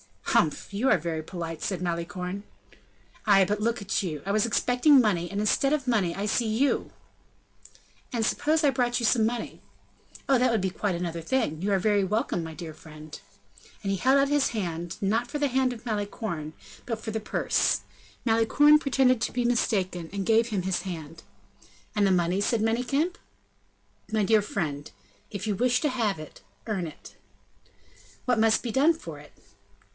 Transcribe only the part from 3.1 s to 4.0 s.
"Ay, but look